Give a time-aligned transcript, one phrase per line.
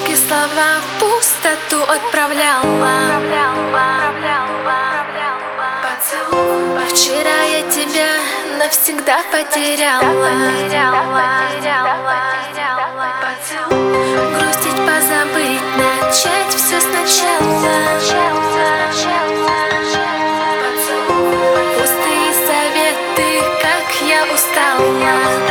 [0.00, 3.20] слова в пустоту отправляла.
[5.82, 8.12] Поцелуй Вчера я тебя
[8.58, 10.02] навсегда потеряла.
[14.34, 17.72] Грустить, позабыть, начать все сначала.
[21.76, 25.41] Пустые советы, как я устала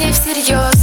[0.00, 0.79] Не всерьез.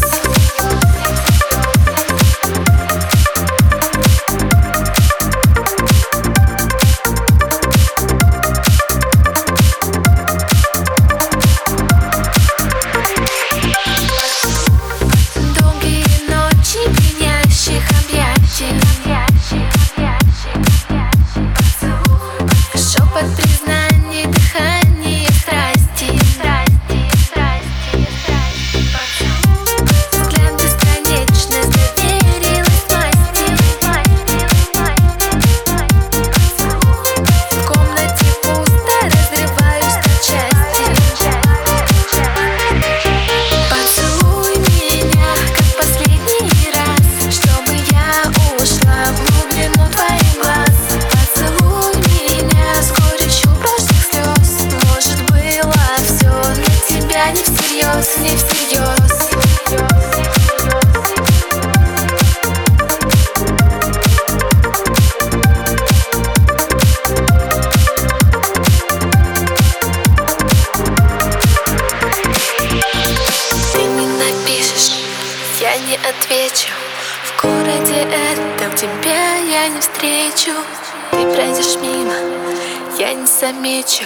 [57.32, 59.30] Не всерьез, не всерьез.
[73.74, 74.92] Ты не напишешь,
[75.60, 76.70] я не отвечу.
[77.24, 80.52] В городе этом тебя я не встречу.
[81.12, 82.16] Ты пройдешь мимо,
[82.98, 84.06] я не замечу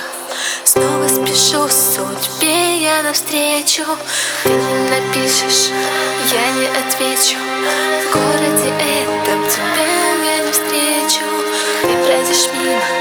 [0.63, 3.83] Снова спешу судьбе я навстречу.
[4.43, 5.69] Ты не напишешь,
[6.31, 7.37] я не отвечу.
[7.37, 11.25] В городе этом тебя я не встречу.
[11.81, 13.00] Ты пройдешь мимо,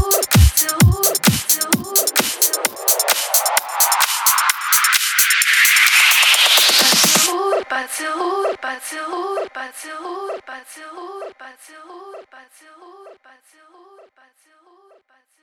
[7.91, 15.40] Поцелуй, поцелуй, поцелуй, поцелуй, поцелуй, поцелуй, поцелуй, поцелуй, поцелуй.